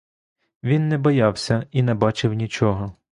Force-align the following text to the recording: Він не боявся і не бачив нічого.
Він 0.63 0.87
не 0.89 0.97
боявся 0.97 1.67
і 1.71 1.83
не 1.83 1.93
бачив 1.93 2.33
нічого. 2.33 2.95